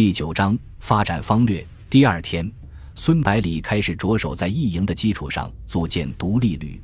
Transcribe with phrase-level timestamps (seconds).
[0.00, 1.62] 第九章发展方略。
[1.90, 2.50] 第二天，
[2.94, 6.80] 孙百里开始着手在义营的基础上组建独立旅。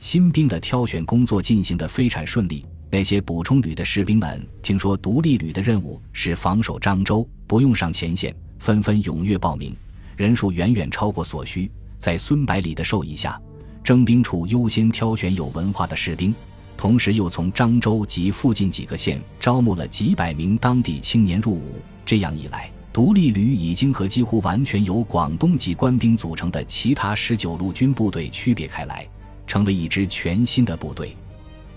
[0.00, 2.66] 新兵的挑选工作进行得非常顺利。
[2.90, 9.72] 那些补充旅的士兵们听说独立旅的任务是防守漳州，不用上前线，纷纷踊跃报名，
[10.16, 11.70] 人数远远超过所需。
[11.96, 13.40] 在孙百里的授意下，
[13.84, 16.34] 征兵处优先挑选有文化的士兵，
[16.76, 21.76] 同时又从漳州及附近几个县招募了几百名当地青年入伍。
[22.08, 29.06] 这样一来，独立旅已经和几乎完全由广东籍官兵组成的其他十九路军部队区别开来，
[29.46, 31.14] 成为一支全新的部队。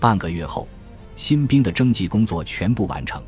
[0.00, 0.66] 半个月后，
[1.16, 3.22] 新兵的征集工作全部完成，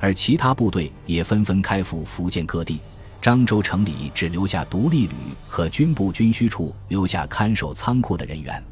[0.00, 2.80] 而其他部队也纷纷开赴福建各地。
[3.20, 5.14] 漳州城里只留下独立旅
[5.46, 8.64] 和军部军需处留下看守仓库的人员。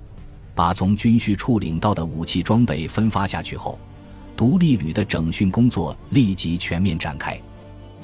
[0.55, 3.79] 把从军需处领到的武器装备分发下去后，
[4.35, 7.39] 独立旅的整训工作立即全面展开。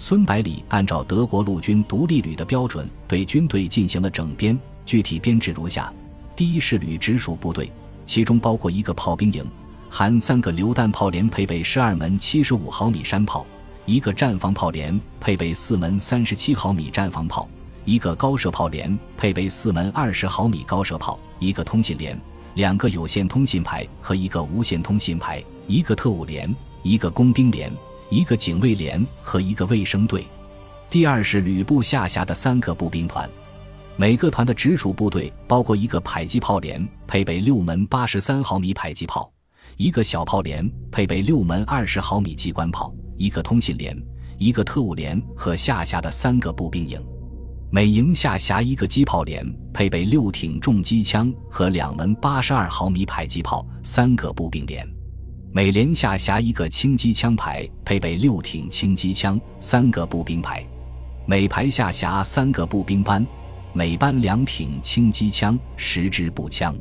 [0.03, 4.59] 孙百里按照德国陆军独立旅的标准，对军队进行了整编。
[4.87, 5.93] 具体编制如下：
[6.35, 7.71] 第一师旅直属部队，
[8.07, 9.45] 其中包括一个炮兵营，
[9.91, 13.45] 含三个榴弹炮连，配备十二门七十五毫米山炮；
[13.85, 17.47] 一个战防炮连，配备四门三十七毫米战防炮；
[17.85, 22.19] 一个高射炮连，配备四门二十毫米高射炮；一个通信连，
[22.55, 27.71] 两个有线通信排和一个无线通信排；一个特务连，一个工兵连。
[28.11, 30.27] 一个警卫连和一个卫生队，
[30.91, 33.31] 第二是旅部下辖的三个步兵团，
[33.97, 39.33] 每个团的直属部队包括一个迫击炮连，配备六门八十三毫米迫击炮；
[39.77, 43.97] 一个小炮连，配备六门二十毫米机关炮；一个通信连，
[44.39, 47.01] 一个特务连和下辖的三个步兵营，
[47.71, 54.85] 每营下辖一个机炮连，配备六挺重机枪和两门八十二毫米迫击炮；三个步兵连。
[55.53, 60.65] 每连下辖一个轻机枪排，配备六挺轻机枪、三个步兵排；
[61.27, 63.27] 每排下辖三个步兵班，
[63.73, 66.73] 每班两挺轻机枪、十支步枪。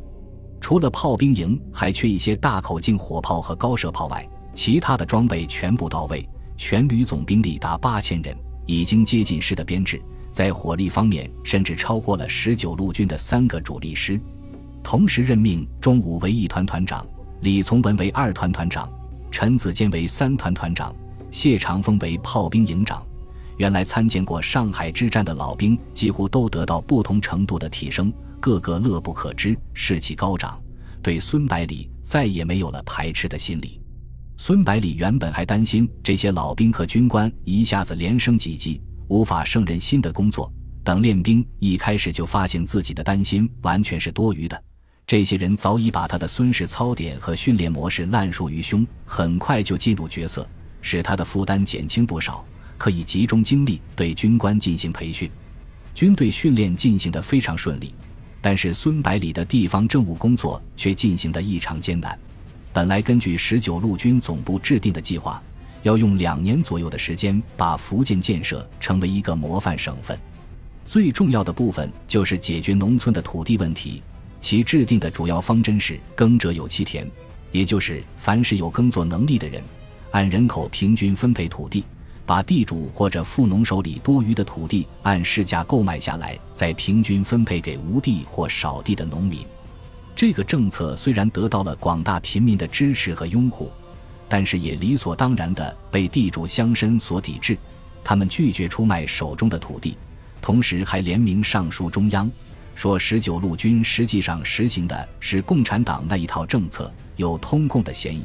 [0.61, 6.23] 除了炮兵营还缺一些大口径火炮和高射炮外，其他的装备全部到位。
[6.55, 9.99] 全旅总兵力达八千人，已经接近师的编制，
[10.29, 14.21] 在火力方面甚至超过了十九路军的三个主力师。
[14.83, 17.03] 同时任命钟武为一团团长。
[17.41, 18.91] 李从文为二团团长，
[19.31, 20.93] 陈子坚为三团团长，
[21.31, 23.01] 谢长风为炮兵营长。
[23.57, 30.61] 原来参见过上海之战的老兵几乎都得到不同程度的提升，个个乐不可支，士气高涨，
[31.01, 33.81] 对孙百里再也没有了排斥的心理。
[34.37, 40.51] 孙百里原本还担心这些老兵和军官一下子连升几级，无法胜任新的工作。
[40.81, 44.63] 等练兵一开始就发现自己的担心完全是多余的。
[45.09, 50.47] 这些人早已把他的孙氏操点和训练模式烂熟于胸，很快就进入角色，
[50.83, 52.45] 使他的负担减轻不少，
[52.77, 55.27] 可以集中精力对军官进行培训。
[55.95, 57.91] 军队训练进行得非常顺利，
[58.39, 62.15] 但是孙百里的地方政务工作却进行得异常艰难。
[62.71, 65.41] 本来根据十九路军总部制定的计划，
[65.81, 70.15] 要用两年左右的时间把福建建设成为一个模范省份，
[70.85, 74.03] 最重要的部分就是解决农村的土地问题。
[74.39, 77.09] 其制定的主要方针是“耕者有其田”，
[77.51, 79.61] 也就是凡是有耕作能力的人，
[80.11, 81.83] 按人口平均分配土地，
[82.25, 89.39] 把地主或者富农手里多余的土地按市价购买下来，再平均分配给无地或少地的农民。
[90.15, 93.71] 这个政策虽然得到了广大贫民的支持和拥护，
[94.27, 97.57] 但是也理所当然地被地主乡绅所抵制。
[98.03, 99.97] 他们拒绝出卖手中的土地，
[100.41, 102.29] 同时还联名上书中央。
[102.79, 108.23] 说十九路军实际上实行的是共产党那一套政策，有通共的嫌疑。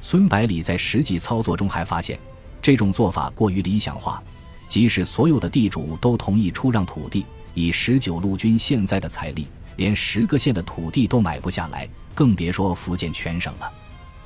[0.00, 2.16] 孙百里在实际操作中还发现，
[2.62, 4.22] 这种做法过于理想化。
[4.68, 13.68] 即使所有的地主都同意出让土地，以十九路军现在的财力，连十个县的土地都买不下来，更别说福建全省了。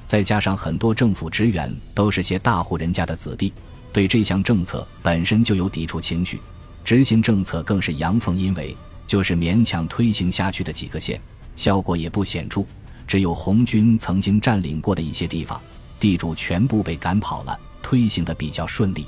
[0.04, 3.54] 再加上很多政府职员都是些大户人家的子弟，
[3.90, 6.42] 对这项政策本身就有抵触情绪，
[6.84, 8.76] 执行政策更是阳奉阴违。
[9.06, 11.20] 就是勉强推行下去的几个县，
[11.54, 12.64] 效果也不显著。
[13.06, 15.60] 只有红军曾经占领过的一些地方，
[16.00, 19.06] 地主全部被赶跑了，推行的比较顺利。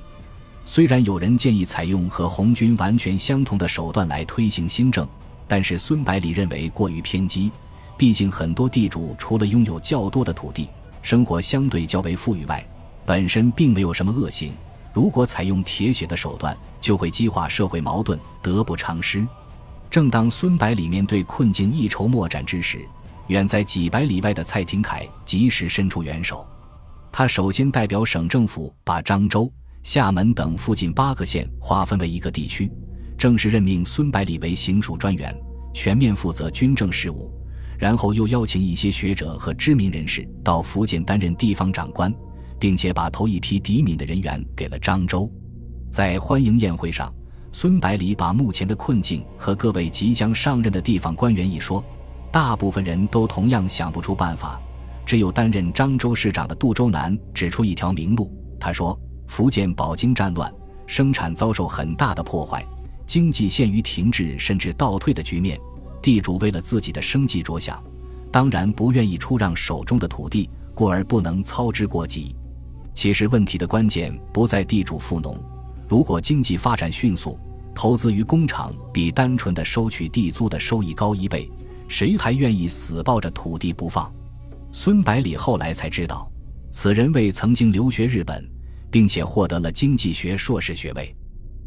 [0.65, 5.09] 虽然有人建议采用和红军完全相同的手段来推行新政，
[5.49, 7.51] 但是孙百里认为过于偏激。
[7.97, 10.69] 毕竟很多地主除了拥有较多的土地，
[11.03, 12.65] 生活相对较为富裕外，
[13.05, 14.53] 本身并没有什么恶行。
[14.93, 19.27] 如果采用铁血的手段，就会激化社会矛盾，得不偿失。
[19.91, 22.87] 正当孙百里面对困境一筹莫展之时，
[23.29, 26.47] 远在几百里外的蔡廷锴及时伸出援手。
[27.11, 29.51] 他首先代表省政府把漳州、
[29.83, 32.71] 厦门等附近八个县划分为一个地区，
[33.17, 35.35] 正式任命孙百里为行署专员，
[35.73, 37.33] 全面负责军政事务。
[37.79, 42.13] 然后又邀请一些学者和知名人士到福建担任地方长官，
[42.59, 45.31] 并且把头一批抵闽的人员给了漳州。
[45.91, 47.15] 在欢迎宴会上，
[47.61, 51.83] 孙百里把目前的困境和各位即将上任的地方官员一说，
[52.31, 54.61] 大部分人都同样想不出办法。
[55.05, 58.33] 只有担任漳州市长的杜周南指出一条明路。
[58.61, 58.97] 他说
[59.27, 60.49] ：“福建饱经战乱，
[60.87, 62.65] 生产遭受很大的破坏，
[63.05, 65.59] 经济陷于停滞甚至倒退的局面。”
[66.01, 67.83] 地主为了自己的生计着想，
[68.31, 72.37] 当然不愿意出让手中的土地，故而不能操之过急。
[72.95, 75.37] 其实问题的关键不在地主富农，
[75.89, 77.37] 如果经济发展迅速，
[77.79, 81.49] 投资于工厂比单纯的收取地租的收益高一倍，
[81.87, 84.13] 谁还愿意死抱着土地不放？
[84.73, 86.29] 孙百里后来才知道，
[86.73, 88.45] 此人为曾经留学日本，
[88.91, 91.15] 并且获得了经济学硕士学位。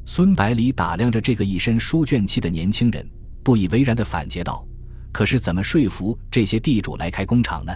[0.05, 3.09] 孙百里打量着这个一身书卷气的年轻人。
[3.41, 4.67] 不以为然地反诘道
[5.13, 7.73] ：“可是怎么说服这些地主来开工厂呢？”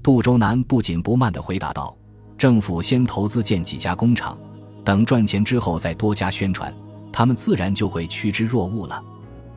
[0.00, 1.98] 杜周南不紧不慢地回答道
[2.38, 4.38] ：“政府先投资建几家工厂，
[4.84, 6.72] 等赚钱之后再多加宣传，
[7.14, 9.00] 他们自然就会趋之若鹜了。”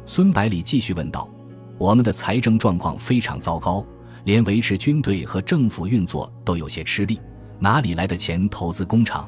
[0.06, 1.28] 孙百里继续问道
[1.80, 3.84] ：“我们的财政状况非常糟糕，
[4.26, 7.20] 连维持军队和政府运作都有些吃力，
[7.58, 9.28] 哪里来的钱投资工厂？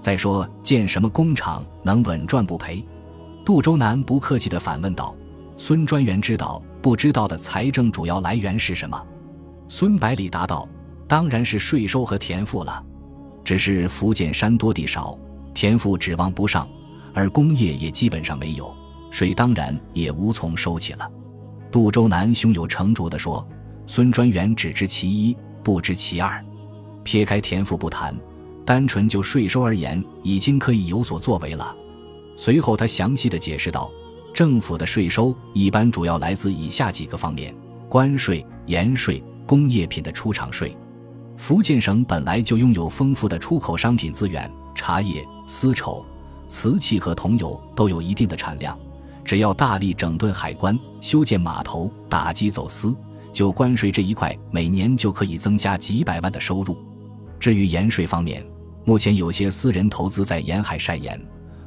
[0.00, 2.82] 再说建什么工厂能稳赚不赔？”
[3.44, 5.14] 杜周南不客气地反问道。
[5.56, 9.06] 孙专员知道不知道的财政主要来源是什么？
[9.68, 10.68] 孙百里答道
[11.06, 12.84] ：“当然是税收和田赋了。
[13.44, 15.18] 只是福建山多地少，
[15.54, 16.68] 田赋指望不上，
[17.14, 18.74] 而工业也基本上没有，
[19.10, 21.10] 水当然也无从收起了。”
[21.70, 23.46] 杜周南胸有成竹地说
[23.86, 26.44] ：“孙专员只知其一，不知其二。
[27.04, 28.14] 撇开田赋不谈，
[28.64, 31.76] 单纯就税收而言，已经可以有所作为了。”
[32.36, 33.90] 随后他详细的解释道。
[34.34, 37.52] 政府的税收一般主要来自以下几个方面：
[37.88, 40.76] 关税、盐税、工业品的出厂税。
[41.36, 46.04] 福建省本来就拥有丰富的出口商品资源，茶叶、丝绸、
[46.48, 48.76] 瓷器和铜油都有一定的产量。
[49.24, 52.96] 只要大力整顿海关、修建码头、打击走私，
[53.30, 56.76] 就关税这一块，每年就可以增加几百万的收入。
[57.38, 58.44] 至于盐税方面，
[58.84, 61.20] 目前有些私人投资在沿海晒盐。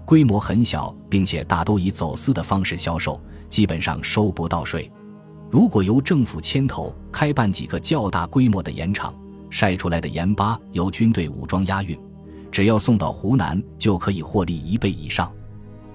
[0.04, 4.92] 规模很小，并且大都以走私的方式销售，基本上收不到税。
[5.50, 9.14] 如果由政府牵头开办几个较大规模的盐场，
[9.52, 11.98] 晒出来的盐巴由军队武装押运，
[12.52, 15.32] 只要送到湖南就可以获利一倍以上。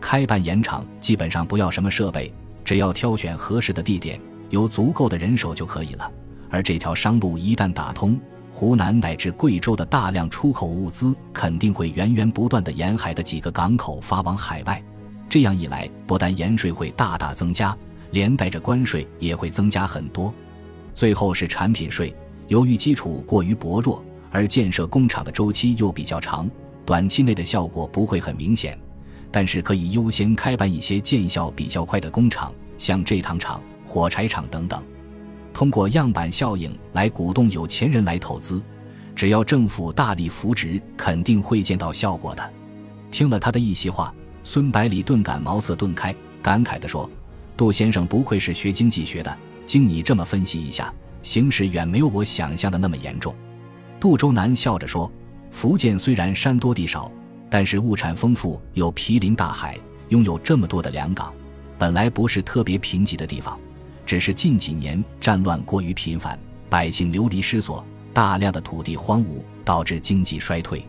[0.00, 2.32] 开办盐场基本上不要什么设备，
[2.64, 4.20] 只要挑选合适的地点，
[4.50, 6.10] 有足够的人手就可以了。
[6.48, 8.18] 而这条商路一旦打通，
[8.52, 14.82] 湖南乃至贵州的大量出口物资肯定会源源不断的沿海的几个港口发往海外，
[15.28, 17.76] 这样一来，不但盐税会大大增加，
[18.12, 20.32] 连带着关税也会增加很多。
[20.94, 22.14] 最后是产品税，
[22.48, 26.48] 由于基础过于薄弱，而建设工厂的周期又比较长，
[26.84, 28.78] 短期内的效果不会很明显，
[29.30, 34.82] 但是可以优先开办一些见效比较快的工厂，像蔗糖厂、火柴厂等等。
[35.52, 38.62] 通过样板效应来鼓动有钱人来投资，
[39.14, 42.52] 只要政府大力扶植，肯定会见到效果的。
[43.10, 47.08] 听了他的一席话，孙百里顿感茅塞顿开，感慨地说
[47.56, 49.34] ：“杜先生不愧是学经济学的，
[49.64, 53.34] 经你这么分析一下，形势远没有我想象的那么严重。”
[53.98, 55.10] 杜周南笑着说
[55.50, 57.10] ：“福建虽然山多地少，
[57.48, 61.32] 但是物产丰富，有毗邻大海，拥有这么多的良港，
[61.78, 63.58] 本来不是特别贫瘠的地方。”
[64.06, 66.38] 只是近几年战乱过于频繁，
[66.70, 70.86] 百姓流离失所，大量的土地荒芜，导致经济衰退。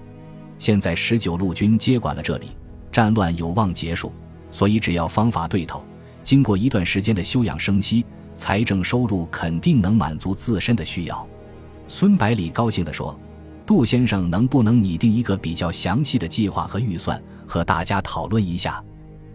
[0.59, 2.49] 现在十九路军接管了这里，
[2.91, 4.13] 战乱有望结束，
[4.51, 5.83] 所以只要方法对头，
[6.23, 11.27] 经过一段时间的休养生息，财政收入肯定能满足自身的需要。
[11.87, 13.17] 孙百里高兴地说
[13.65, 18.83] ：“杜先生能不能拟定一个比较详细的计划和预算，和大家讨论一下？”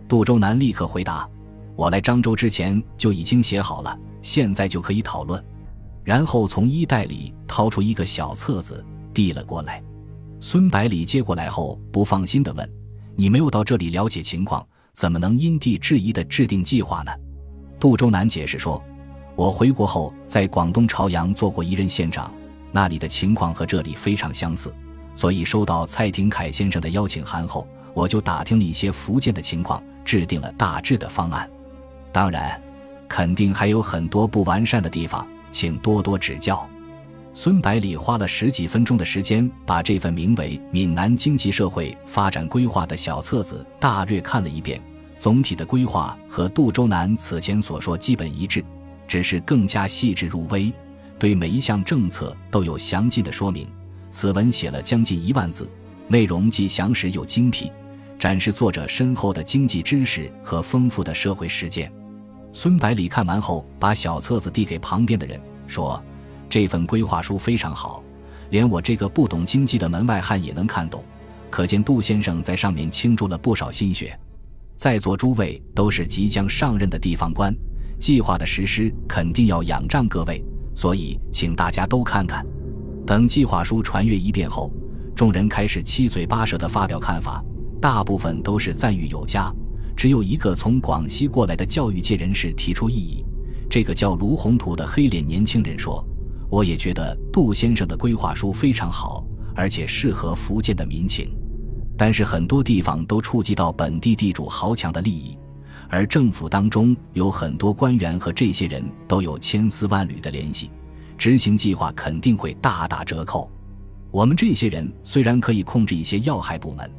[0.07, 1.29] 杜周南立刻回答。
[1.75, 5.43] 我来漳州之前就已经写好了，现在就可以讨论。
[6.05, 9.83] 然后从衣袋里掏出一个小册子，递了过来。
[10.39, 12.71] 孙百里接过来后，不放心地问
[13.17, 17.13] ：“你没有到这里了解情况，怎么能因地制宜地制定计划呢？”
[17.81, 18.81] 杜周南解释说
[19.35, 22.31] ：“我回国后在广东朝阳做过一任县长，
[22.73, 24.75] 那里的情况和这里非常相似，
[25.15, 31.49] 所以收到蔡廷锴先生的邀请函后，我就打听了一些福建的情况，制定了大致的方案。”
[32.11, 32.61] 当然，
[33.09, 36.67] 肯定还有很多不完善的地方，请多多指教。
[37.35, 44.81] 孙百里花了十几分钟的时间，把这份名为《闽南经济社会发展规划》的小册子大略看了一遍。
[45.19, 48.63] 总体的规划和杜周南此前所说基本一致，
[49.09, 50.71] 只是更加细致入微，
[51.23, 53.65] 对每一项政策都有详尽的说明。
[54.11, 55.71] 此文写了将近一万字，
[56.09, 57.71] 内容既详实又精辟，
[58.19, 61.93] 展示作者深厚的经济知识和丰富的社会实践。
[62.53, 66.03] 孙百里看完后，把小册子递给旁边的人，说
[66.51, 68.03] ：“这份规划书非常好，
[68.51, 71.05] 连我这个不懂经济的门外汉也能看懂，
[71.51, 74.19] 可见杜先生在上面倾注了不少心血。”
[74.75, 77.55] 在座诸位都是即将上任的地方官，
[78.01, 82.45] 计划的实施肯定要仰仗各位，所以请大家都看看。
[83.07, 84.73] 等计划书传阅一遍后，
[85.15, 87.45] 众人开始七嘴八舌地发表看法，
[87.81, 89.53] 大部分都是赞誉有加。
[89.95, 93.25] 只有一个从广西过来的教育界人士提出异议，
[93.69, 96.05] 这个叫卢宏图的黑脸年轻人说
[96.49, 99.25] ：“我也觉得杜先生的规划书非常好，
[99.55, 101.31] 而且适合福建的民情。”
[101.99, 105.37] 但是很多地方都触及到本地地主豪强的利益，
[105.93, 110.71] 而政府当中有很多官员和这些人都有千丝万缕的联系，
[111.19, 113.51] 执行计划肯定会大打折扣。
[114.11, 116.91] 我们这些人虽然可以控制一些要害部门，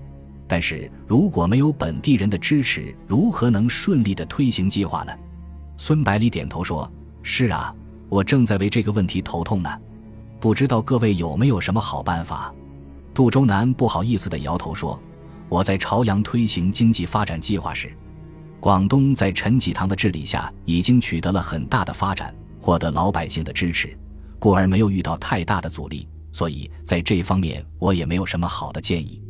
[0.47, 5.11] 但是如果没有本地人的支持，如何能顺利的推行计划呢？
[5.75, 6.87] 孙百里点头说
[7.23, 7.73] ：“是啊，
[8.09, 9.71] 我正在为这个问题头痛呢，
[10.39, 12.53] 不知道各位有没有什么好办法。”
[13.11, 15.01] 杜周南不好意思地摇头说
[15.49, 17.91] ：“我在朝阳推行经济发展计划时，
[18.63, 23.93] 广东在陈济棠的治理下已经取得了很大的发展，获得老百姓的支持，
[24.39, 26.07] 故而没有遇到太大的阻力。
[26.31, 29.21] 所以在这方面，我也没有什么好的建议。”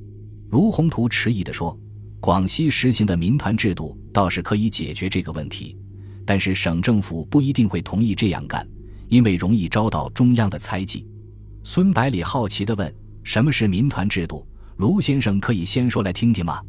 [0.53, 1.75] 卢宏图迟疑地说
[2.21, 5.75] ：“广西实行的民团制度倒是可以解决这个问题，
[6.27, 8.63] 但是省政府不一定会同意这样干，
[9.07, 11.07] 因为容易遭到中央的猜忌。”
[11.65, 12.95] 孙百里好奇地问。
[13.23, 14.45] 什么是民团制度？
[14.77, 16.61] 卢先生可以先说来听听吗？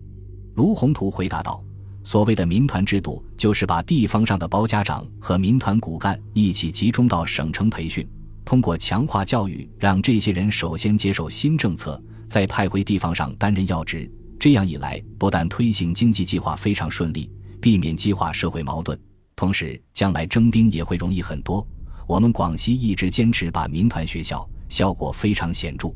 [0.55, 1.63] 卢宏图回答道
[2.05, 8.07] ：“所谓的民团制度，就是把地方上的包家长和民团骨干一起集中到省城培训，
[8.45, 14.09] 通过强化教育，让这些人首先接受新政策，再派回地方上担任要职。
[14.39, 18.99] 这样一来，不但推行经济计划非常顺利，避免激化社会矛盾，
[19.35, 21.67] 同时将来征兵也会容易很多。
[22.07, 25.89] 我们广西一直坚持把民团学校，效果非常显著。”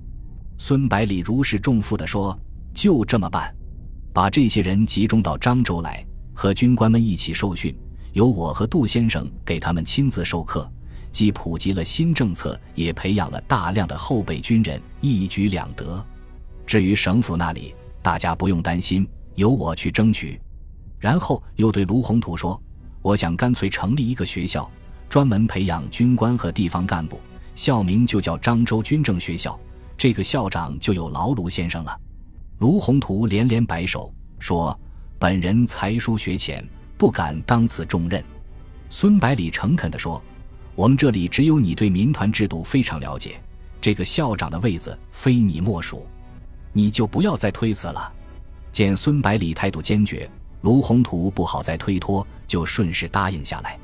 [0.56, 2.36] 孙百里如释重负地说
[2.72, 3.54] ：“就这么办，
[4.12, 7.74] 把这些人集中到漳州来，和军官们一起受训，
[8.12, 10.70] 由我和杜先生给他们亲自授课，
[11.12, 16.04] 既普及了新政策，也培养了大量的后备军人，一举两得。
[16.66, 20.40] 至于省府那里，大家不用担心，由我去争取。”
[20.98, 22.60] 然后又对卢宏图说
[23.02, 24.68] ：“我想干脆成立一个学校，
[25.08, 27.20] 专门培养军官和地方干部，
[27.54, 29.58] 校名就叫漳州军政学校。”
[29.96, 32.00] 这个校长就有劳卢先生了。
[32.58, 34.78] 卢宏图连连摆手说
[35.18, 38.22] ：“本人才疏学浅，不敢当此重任。”
[38.90, 40.20] 孙百里诚恳地说
[40.74, 43.40] ：“我们这里只有你对民团制度非常了解，
[43.80, 46.06] 这个校长的位子非你莫属，
[46.72, 48.12] 你就不要再推辞了。”
[48.72, 50.28] 见孙百里态度坚决，
[50.62, 53.78] 卢宏图不好再推脱，就顺势答应下来，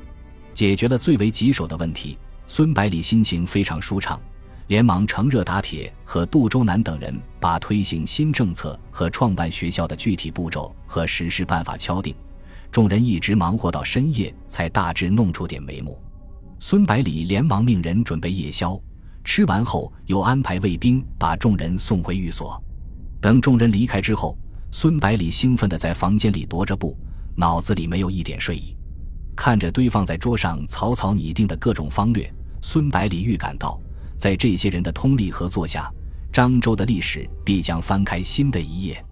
[0.53, 2.17] 解决了最为棘手的问题。
[2.47, 4.19] 孙百里心情非常舒畅。
[4.67, 12.15] 连忙乘热打铁，和杜周南等人把推行新政策和创办学校的具体步骤和实施办法敲定。
[12.71, 15.97] 众人一直忙活到深夜，才大致弄出点眉目。
[16.59, 18.79] 孙百里连忙命人准备夜宵，
[19.23, 22.61] 吃完后又安排卫兵把众人送回寓所。
[23.21, 24.37] 等众人离开之后，
[24.71, 26.97] 孙百里兴奋地在房间里踱着步，
[27.35, 28.75] 脑子里没有一点睡意。
[29.35, 33.79] 看着堆放在桌上草草拟定的各种方略，孙百里预感到。
[34.17, 35.91] 在这些人的通力合作下，
[36.33, 39.04] 漳州的历史必将翻开新的一页。